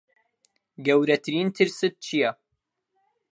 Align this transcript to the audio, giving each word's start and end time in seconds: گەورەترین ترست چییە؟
گەورەترین 0.85 1.47
ترست 1.55 1.93
چییە؟ 2.05 2.31